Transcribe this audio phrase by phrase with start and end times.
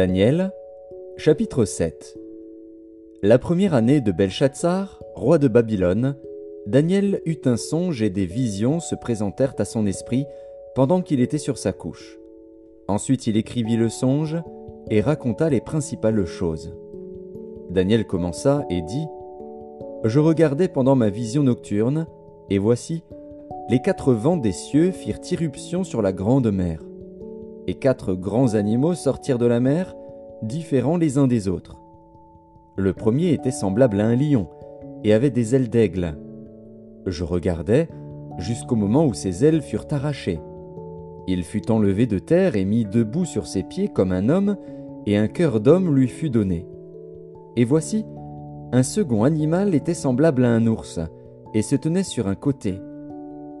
[0.00, 0.50] Daniel,
[1.18, 2.18] chapitre 7
[3.22, 6.16] La première année de Belshazzar, roi de Babylone,
[6.66, 10.24] Daniel eut un songe et des visions se présentèrent à son esprit
[10.74, 12.18] pendant qu'il était sur sa couche.
[12.88, 14.38] Ensuite il écrivit le songe
[14.88, 16.74] et raconta les principales choses.
[17.68, 19.06] Daniel commença et dit
[20.04, 22.06] Je regardais pendant ma vision nocturne,
[22.48, 23.02] et voici,
[23.68, 26.80] les quatre vents des cieux firent irruption sur la grande mer.
[27.74, 29.94] Quatre grands animaux sortirent de la mer,
[30.42, 31.76] différents les uns des autres.
[32.76, 34.48] Le premier était semblable à un lion,
[35.04, 36.16] et avait des ailes d'aigle.
[37.06, 37.88] Je regardais
[38.38, 40.40] jusqu'au moment où ses ailes furent arrachées.
[41.26, 44.56] Il fut enlevé de terre et mis debout sur ses pieds comme un homme,
[45.06, 46.66] et un cœur d'homme lui fut donné.
[47.56, 48.04] Et voici,
[48.72, 51.00] un second animal était semblable à un ours,
[51.54, 52.80] et se tenait sur un côté.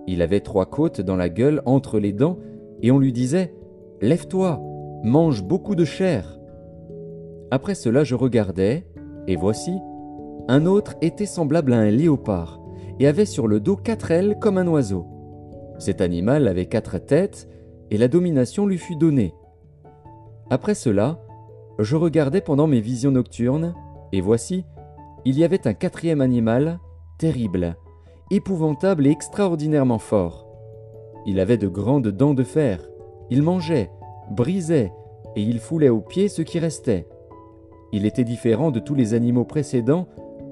[0.06, 2.38] Il avait trois côtes dans la gueule entre les dents,
[2.82, 3.54] et on lui disait
[4.02, 4.58] Lève-toi,
[5.04, 6.38] mange beaucoup de chair.
[7.50, 8.86] Après cela je regardais,
[9.26, 9.72] et voici,
[10.48, 12.62] un autre était semblable à un léopard,
[12.98, 15.06] et avait sur le dos quatre ailes comme un oiseau.
[15.78, 17.46] Cet animal avait quatre têtes,
[17.90, 19.34] et la domination lui fut donnée.
[20.48, 21.20] Après cela,
[21.78, 23.74] je regardais pendant mes visions nocturnes,
[24.12, 24.64] et voici,
[25.26, 26.78] il y avait un quatrième animal,
[27.18, 27.76] terrible,
[28.30, 30.46] épouvantable et extraordinairement fort.
[31.26, 32.89] Il avait de grandes dents de fer,
[33.30, 33.90] il mangeait,
[34.30, 34.92] brisait,
[35.36, 37.06] et il foulait aux pieds ce qui restait.
[37.92, 40.06] Il était différent de tous les animaux précédents,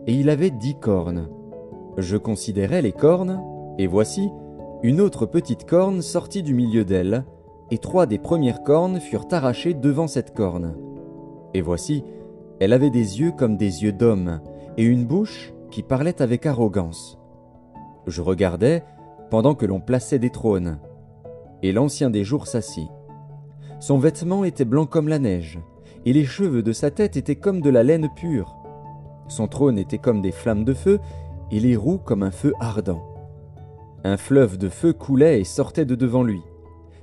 [0.06, 1.28] et il avait dix cornes.
[1.96, 3.42] Je considérais les cornes,
[3.78, 4.30] et voici,
[4.82, 7.24] une autre petite corne sortit du milieu d'elle,
[7.70, 10.76] et trois des premières cornes furent arrachées devant cette corne.
[11.54, 12.04] Et voici,
[12.60, 14.40] elle avait des yeux comme des yeux d'homme,
[14.76, 17.18] et une bouche qui parlait avec arrogance.
[18.06, 18.84] Je regardais
[19.30, 20.78] pendant que l'on plaçait des trônes,
[21.62, 22.88] et l'ancien des jours s'assit.
[23.80, 25.58] Son vêtement était blanc comme la neige,
[26.04, 28.56] et les cheveux de sa tête étaient comme de la laine pure.
[29.28, 31.00] Son trône était comme des flammes de feu,
[31.50, 33.02] et les roues comme un feu ardent.
[34.04, 36.40] Un fleuve de feu coulait et sortait de devant lui.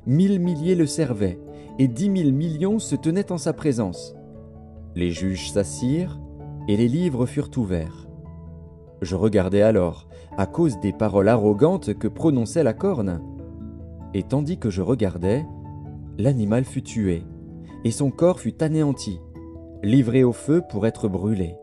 [0.06, 1.40] Mille milliers le servaient,
[1.78, 4.16] et dix mille millions se tenaient en sa présence.
[4.96, 6.20] Les juges s'assirent,
[6.68, 8.08] et les livres furent ouverts.
[9.02, 10.08] Je regardais alors,
[10.38, 13.22] à cause des paroles arrogantes que prononçait la corne.
[14.16, 15.46] Et tandis que je regardais,
[16.18, 17.24] l'animal fut tué,
[17.84, 19.20] et son corps fut anéanti,
[19.84, 21.58] livré au feu pour être brûlé.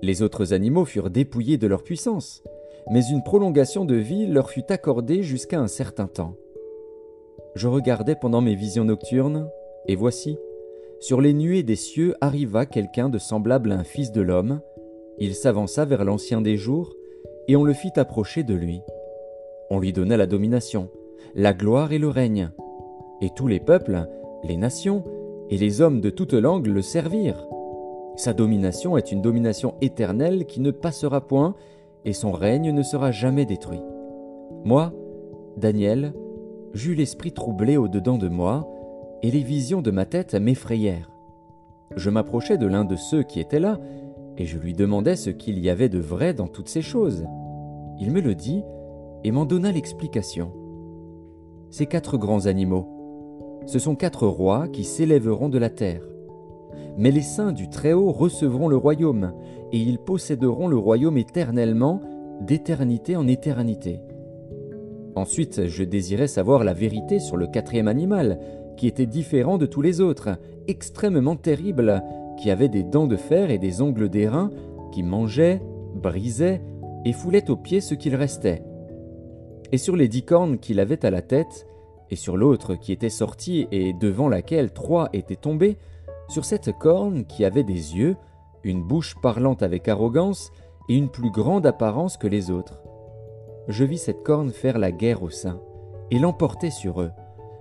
[0.00, 2.44] Les autres animaux furent dépouillés de leur puissance,
[2.88, 6.36] mais une prolongation de vie leur fut accordée jusqu'à un certain temps.
[7.56, 9.50] Je regardais pendant mes visions nocturnes,
[9.88, 10.38] et voici,
[11.00, 14.60] sur les nuées des cieux arriva quelqu'un de semblable à un fils de l'homme,
[15.18, 16.94] il s'avança vers l'ancien des jours,
[17.48, 18.82] et on le fit approcher de lui.
[19.68, 20.90] On lui donna la domination,
[21.34, 22.50] la gloire et le règne,
[23.20, 24.08] et tous les peuples,
[24.44, 25.04] les nations,
[25.50, 27.46] et les hommes de toute langue le servirent.
[28.16, 31.54] Sa domination est une domination éternelle qui ne passera point,
[32.04, 33.82] et son règne ne sera jamais détruit.
[34.64, 34.92] Moi,
[35.56, 36.14] Daniel,
[36.74, 38.68] j'eus l'esprit troublé au-dedans de moi,
[39.22, 41.10] et les visions de ma tête m'effrayèrent.
[41.96, 43.78] Je m'approchai de l'un de ceux qui étaient là,
[44.38, 47.26] et je lui demandai ce qu'il y avait de vrai dans toutes ces choses.
[47.98, 48.62] Il me le dit,
[49.24, 50.52] et m'en donna l'explication.
[51.70, 56.02] Ces quatre grands animaux, ce sont quatre rois qui s'élèveront de la terre.
[56.96, 59.32] Mais les saints du Très-Haut recevront le royaume,
[59.72, 62.00] et ils posséderont le royaume éternellement,
[62.40, 64.00] d'éternité en éternité.
[65.14, 68.40] Ensuite, je désirais savoir la vérité sur le quatrième animal,
[68.76, 70.30] qui était différent de tous les autres,
[70.66, 72.02] extrêmement terrible,
[72.36, 74.50] qui avait des dents de fer et des ongles d'airain,
[74.90, 75.62] qui mangeait,
[75.94, 76.62] brisait
[77.04, 78.64] et foulait aux pieds ce qu'il restait.
[79.72, 81.66] Et sur les dix cornes qu'il avait à la tête,
[82.10, 85.76] et sur l'autre qui était sortie et devant laquelle trois étaient tombés,
[86.28, 88.16] sur cette corne qui avait des yeux,
[88.64, 90.50] une bouche parlante avec arrogance
[90.88, 92.82] et une plus grande apparence que les autres.
[93.68, 95.60] Je vis cette corne faire la guerre aux saints
[96.10, 97.12] et l'emporter sur eux,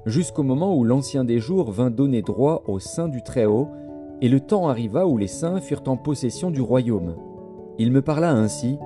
[0.05, 3.69] jusqu'au moment où l'Ancien des jours vint donner droit aux saints du Très-Haut,
[4.21, 7.15] et le temps arriva où les saints furent en possession du royaume.
[7.77, 8.77] Il me parla ainsi.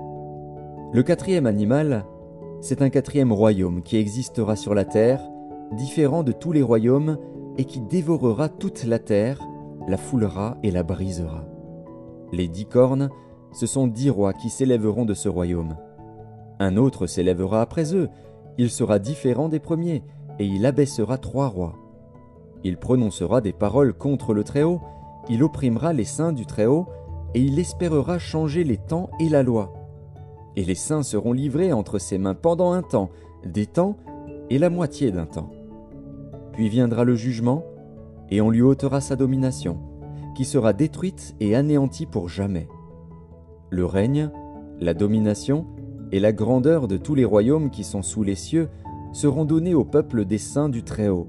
[0.92, 2.06] Le quatrième animal,
[2.64, 5.20] c'est un quatrième royaume qui existera sur la terre,
[5.74, 7.18] différent de tous les royaumes,
[7.58, 9.42] et qui dévorera toute la terre,
[9.86, 11.44] la foulera et la brisera.
[12.32, 13.10] Les dix cornes,
[13.52, 15.76] ce sont dix rois qui s'élèveront de ce royaume.
[16.60, 18.08] Un autre s'élèvera après eux,
[18.58, 20.02] il sera différent des premiers,
[20.40, 21.76] et il abaissera trois rois.
[22.64, 24.80] Il prononcera des paroles contre le Très-Haut,
[25.28, 26.88] il opprimera les saints du Très-Haut,
[27.34, 29.74] et il espérera changer les temps et la loi.
[30.56, 33.10] Et les saints seront livrés entre ses mains pendant un temps,
[33.46, 33.98] des temps
[34.50, 35.50] et la moitié d'un temps.
[36.54, 37.64] Puis viendra le jugement,
[38.30, 39.80] et on lui ôtera sa domination,
[40.36, 42.68] qui sera détruite et anéantie pour jamais.
[43.70, 44.30] Le règne,
[44.80, 45.66] la domination
[46.12, 48.70] et la grandeur de tous les royaumes qui sont sous les cieux
[49.14, 51.28] seront donnés au peuple des saints du Très-Haut.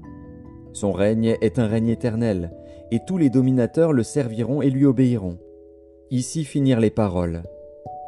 [0.73, 2.51] Son règne est un règne éternel,
[2.91, 5.37] et tous les dominateurs le serviront et lui obéiront.
[6.11, 7.43] Ici finirent les paroles.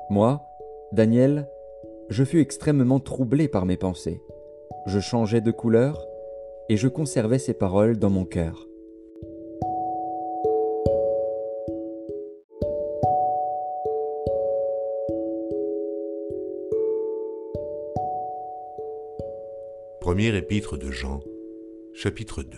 [0.10, 0.47] Moi,
[0.94, 1.50] Daniel,
[2.10, 4.22] je fus extrêmement troublé par mes pensées.
[4.86, 6.08] Je changeais de couleur,
[6.70, 8.68] et je conservais ces paroles dans mon cœur.
[20.00, 21.20] Premier épître de Jean,
[21.94, 22.58] chapitre 2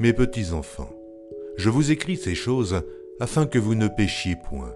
[0.00, 0.90] Mes petits enfants,
[1.56, 2.82] je vous écris ces choses
[3.20, 4.74] afin que vous ne péchiez point.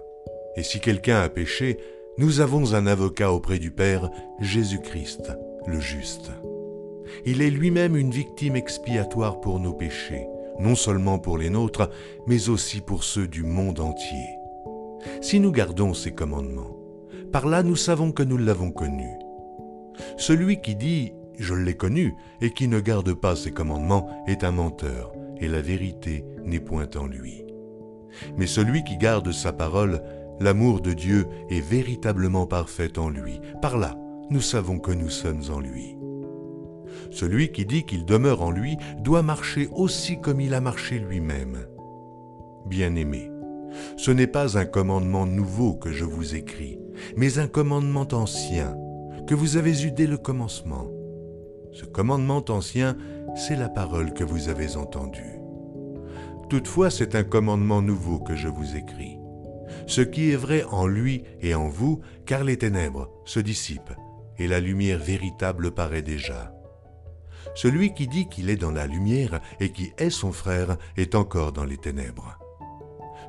[0.55, 1.77] Et si quelqu'un a péché,
[2.19, 4.09] nous avons un avocat auprès du Père,
[4.41, 5.31] Jésus-Christ,
[5.65, 6.31] le juste.
[7.25, 10.27] Il est lui-même une victime expiatoire pour nos péchés,
[10.59, 11.89] non seulement pour les nôtres,
[12.27, 14.27] mais aussi pour ceux du monde entier.
[15.21, 16.75] Si nous gardons ses commandements,
[17.31, 19.07] par là nous savons que nous l'avons connu.
[20.17, 24.51] Celui qui dit je l'ai connu, et qui ne garde pas ses commandements est un
[24.51, 27.45] menteur, et la vérité n'est point en lui.
[28.37, 30.01] Mais celui qui garde sa parole,
[30.39, 33.41] l'amour de Dieu est véritablement parfait en lui.
[33.61, 33.95] Par là,
[34.29, 35.97] nous savons que nous sommes en lui.
[37.11, 41.57] Celui qui dit qu'il demeure en lui doit marcher aussi comme il a marché lui-même.
[42.65, 43.31] Bien-aimé,
[43.97, 46.79] ce n'est pas un commandement nouveau que je vous écris,
[47.15, 48.75] mais un commandement ancien,
[49.27, 50.87] que vous avez eu dès le commencement.
[51.71, 52.97] Ce commandement ancien,
[53.35, 55.39] c'est la parole que vous avez entendue.
[56.49, 59.18] Toutefois, c'est un commandement nouveau que je vous écris.
[59.89, 63.95] Ce qui est vrai en lui et en vous, car les ténèbres se dissipent
[64.37, 66.53] et la lumière véritable paraît déjà.
[67.55, 71.53] Celui qui dit qu'il est dans la lumière et qui est son frère est encore
[71.53, 72.37] dans les ténèbres.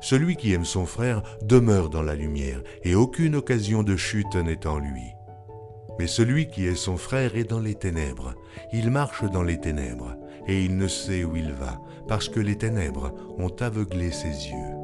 [0.01, 4.67] Celui qui aime son frère demeure dans la lumière et aucune occasion de chute n'est
[4.67, 5.09] en lui.
[5.97, 8.35] Mais celui qui est son frère est dans les ténèbres.
[8.71, 10.15] Il marche dans les ténèbres,
[10.47, 14.80] et il ne sait où il va, parce que les ténèbres ont aveuglé ses yeux.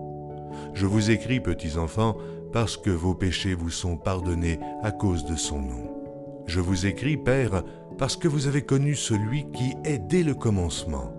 [0.78, 2.16] Je vous écris, petits enfants,
[2.54, 6.44] parce que vos péchés vous sont pardonnés à cause de son nom.
[6.46, 7.64] Je vous écris, Père,
[7.98, 11.16] parce que vous avez connu celui qui est dès le commencement.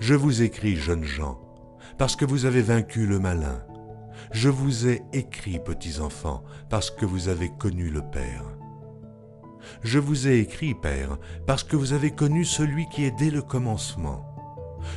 [0.00, 1.38] Je vous écris, jeunes gens,
[1.98, 3.62] parce que vous avez vaincu le malin.
[4.32, 8.42] Je vous ai écrit, petits enfants, parce que vous avez connu le Père.
[9.84, 11.16] Je vous ai écrit, Père,
[11.46, 14.33] parce que vous avez connu celui qui est dès le commencement.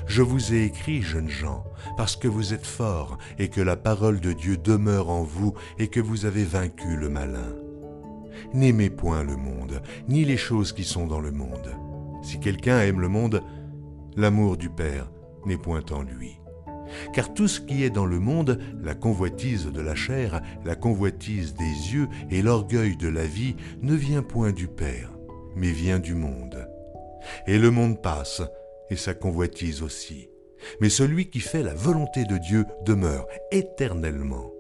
[0.06, 1.64] Je vous ai écrit, jeunes gens,
[1.96, 5.88] parce que vous êtes forts et que la parole de Dieu demeure en vous et
[5.88, 7.56] que vous avez vaincu le malin.
[8.54, 11.76] N'aimez point le monde, ni les choses qui sont dans le monde.
[12.24, 13.42] Si quelqu'un aime le monde,
[14.16, 15.12] l'amour du Père
[15.46, 16.40] n'est point en lui.
[17.14, 21.54] Car tout ce qui est dans le monde, la convoitise de la chair, la convoitise
[21.54, 25.12] des yeux et l'orgueil de la vie, ne vient point du Père,
[25.56, 26.68] mais vient du monde.
[27.46, 28.42] Et le monde passe,
[28.90, 30.30] et sa convoitise aussi.
[30.82, 34.52] Mais celui qui fait la volonté de Dieu demeure éternellement.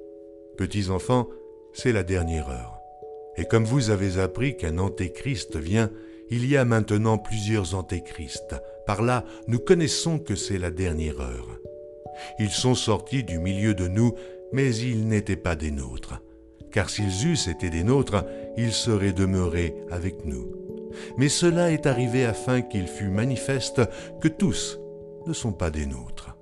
[0.57, 1.27] Petits enfants,
[1.73, 2.79] c'est la dernière heure.
[3.37, 5.91] Et comme vous avez appris qu'un antéchrist vient,
[6.29, 8.55] il y a maintenant plusieurs antéchrists.
[8.85, 11.59] Par là, nous connaissons que c'est la dernière heure.
[12.39, 14.13] Ils sont sortis du milieu de nous,
[14.51, 16.21] mais ils n'étaient pas des nôtres.
[16.71, 18.25] Car s'ils eussent été des nôtres,
[18.57, 20.66] ils seraient demeurés avec nous.
[21.17, 23.81] Mais cela est arrivé afin qu'il fût manifeste
[24.21, 24.79] que tous
[25.25, 26.37] ne sont pas des nôtres.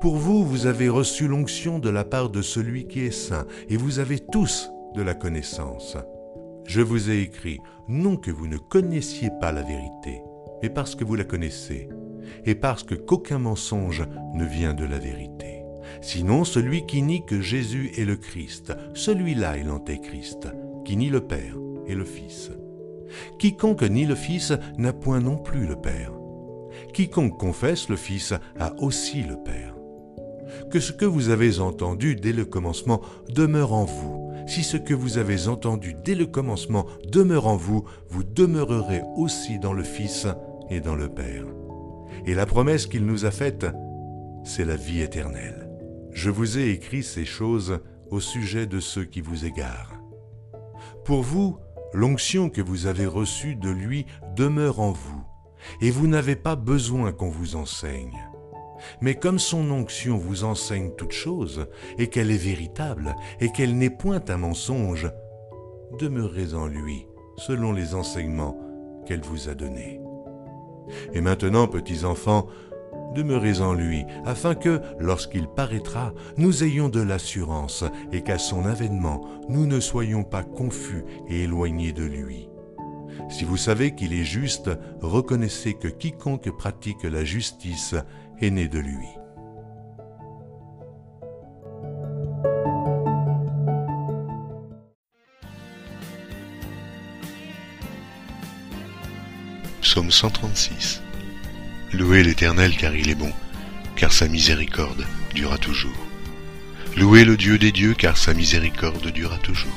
[0.00, 3.76] Pour vous, vous avez reçu l'onction de la part de celui qui est saint, et
[3.76, 5.96] vous avez tous de la connaissance.
[6.64, 10.22] Je vous ai écrit, non que vous ne connaissiez pas la vérité,
[10.62, 11.88] mais parce que vous la connaissez,
[12.44, 15.62] et parce que qu'aucun mensonge ne vient de la vérité.
[16.00, 20.46] Sinon, celui qui nie que Jésus est le Christ, celui-là est l'antéchrist,
[20.84, 22.50] qui nie le Père et le Fils.
[23.38, 26.12] Quiconque nie le Fils n'a point non plus le Père.
[26.92, 29.74] Quiconque confesse le Fils a aussi le Père.
[30.70, 34.32] Que ce que vous avez entendu dès le commencement demeure en vous.
[34.46, 39.58] Si ce que vous avez entendu dès le commencement demeure en vous, vous demeurerez aussi
[39.58, 40.26] dans le Fils
[40.70, 41.44] et dans le Père.
[42.26, 43.66] Et la promesse qu'il nous a faite,
[44.44, 45.68] c'est la vie éternelle.
[46.12, 49.92] Je vous ai écrit ces choses au sujet de ceux qui vous égarent.
[51.04, 51.58] Pour vous,
[51.92, 55.22] l'onction que vous avez reçue de lui demeure en vous,
[55.80, 58.16] et vous n'avez pas besoin qu'on vous enseigne.
[59.00, 61.66] Mais comme son onction vous enseigne toute chose,
[61.98, 65.10] et qu'elle est véritable, et qu'elle n'est point un mensonge,
[65.98, 68.58] demeurez en lui, selon les enseignements
[69.06, 70.00] qu'elle vous a donnés.
[71.12, 72.46] Et maintenant, petits enfants,
[73.14, 79.24] Demeurez en lui, afin que, lorsqu'il paraîtra, nous ayons de l'assurance et qu'à son avènement,
[79.48, 82.48] nous ne soyons pas confus et éloignés de lui.
[83.30, 87.94] Si vous savez qu'il est juste, reconnaissez que quiconque pratique la justice
[88.40, 89.08] est né de lui.
[99.80, 101.02] Psaume 136
[101.94, 103.32] Louez l'Éternel car il est bon,
[103.96, 105.96] car sa miséricorde durera toujours.
[106.96, 109.72] Louez le Dieu des dieux car sa miséricorde durera toujours.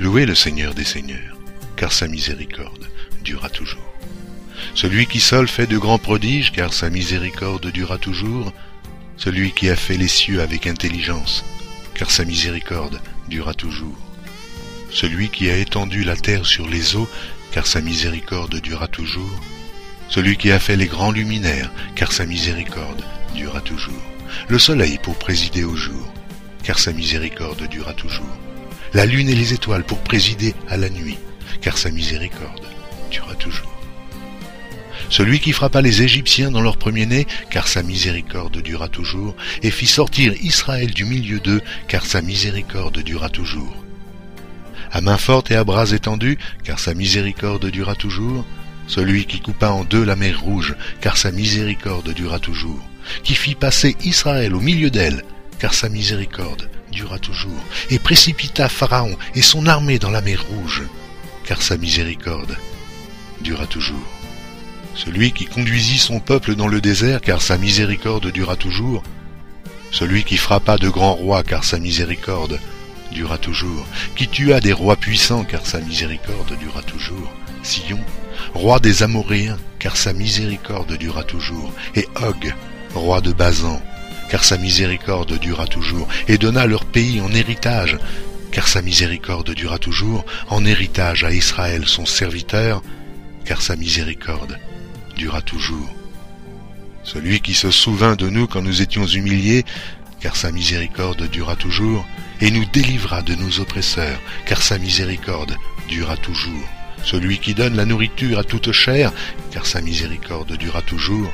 [0.00, 1.36] Louez le Seigneur des seigneurs,
[1.76, 2.88] car sa miséricorde
[3.22, 3.94] durera toujours.
[4.74, 8.52] Celui qui seul fait de grands prodiges, car sa miséricorde durera toujours.
[9.16, 11.44] Celui qui a fait les cieux avec intelligence,
[11.94, 13.98] car sa miséricorde durera toujours.
[14.90, 17.08] Celui qui a étendu la terre sur les eaux,
[17.52, 19.40] car sa miséricorde durera toujours
[20.12, 23.02] celui qui a fait les grands luminaires, car sa miséricorde
[23.34, 23.94] durera toujours.
[24.48, 26.12] Le soleil pour présider au jour,
[26.62, 28.36] car sa miséricorde durera toujours.
[28.92, 31.16] La lune et les étoiles pour présider à la nuit,
[31.62, 32.66] car sa miséricorde
[33.10, 33.72] durera toujours.
[35.08, 39.86] Celui qui frappa les Égyptiens dans leur premier-né, car sa miséricorde durera toujours, et fit
[39.86, 43.74] sortir Israël du milieu d'eux, car sa miséricorde durera toujours.
[44.90, 48.44] À main forte et à bras étendus, car sa miséricorde durera toujours,
[48.86, 52.80] celui qui coupa en deux la mer rouge, car sa miséricorde dura toujours,
[53.24, 55.24] qui fit passer Israël au milieu d'elle,
[55.58, 60.82] car sa miséricorde dura toujours, et précipita Pharaon et son armée dans la mer rouge,
[61.44, 62.56] car sa miséricorde
[63.40, 64.06] dura toujours.
[64.94, 69.02] Celui qui conduisit son peuple dans le désert, car sa miséricorde dura toujours.
[69.90, 72.60] Celui qui frappa de grands rois, car sa miséricorde
[73.10, 73.86] dura toujours.
[74.16, 77.32] Qui tua des rois puissants, car sa miséricorde dura toujours.
[77.62, 78.00] Sion
[78.54, 82.54] roi des Amoréens, car sa miséricorde dura toujours, et Og,
[82.94, 83.80] roi de Bazan,
[84.30, 87.98] car sa miséricorde dura toujours, et donna leur pays en héritage,
[88.50, 92.82] car sa miséricorde dura toujours, en héritage à Israël son serviteur,
[93.44, 94.58] car sa miséricorde
[95.16, 95.94] dura toujours.
[97.02, 99.64] Celui qui se souvint de nous quand nous étions humiliés,
[100.20, 102.06] car sa miséricorde dura toujours,
[102.40, 105.56] et nous délivra de nos oppresseurs, car sa miséricorde
[105.88, 106.68] dura toujours
[107.04, 109.12] celui qui donne la nourriture à toute chair,
[109.50, 111.32] car sa miséricorde dura toujours.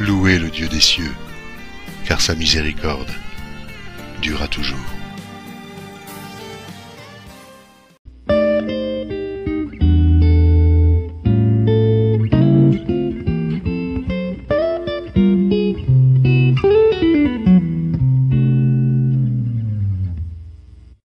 [0.00, 1.14] Louez le Dieu des cieux,
[2.04, 3.12] car sa miséricorde
[4.20, 4.97] dura toujours.